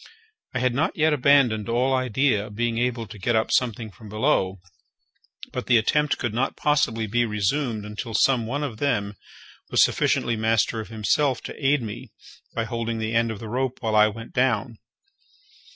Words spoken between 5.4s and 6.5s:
but the attempt could